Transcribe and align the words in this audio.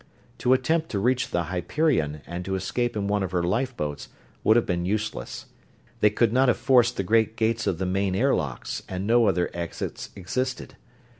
To 0.39 0.53
attempt 0.53 0.89
to 0.89 0.99
reach 0.99 1.29
the 1.29 1.43
Hyperion 1.43 2.23
and 2.25 2.43
to 2.45 2.55
escape 2.55 2.97
in 2.97 3.07
one 3.07 3.21
of 3.21 3.33
her 3.33 3.43
lifeboats 3.43 4.09
would 4.43 4.55
have 4.55 4.65
been 4.65 4.83
useless; 4.83 5.45
they 5.99 6.09
could 6.09 6.33
not 6.33 6.47
have 6.47 6.57
forced 6.57 6.97
the 6.97 7.03
great 7.03 7.35
gates 7.37 7.67
of 7.67 7.77
the 7.77 7.85
main 7.85 8.15
air 8.15 8.33
locks 8.33 8.81
and 8.89 9.05
no 9.05 9.27
other 9.27 9.51
exits 9.53 10.09
existed. 10.15 10.73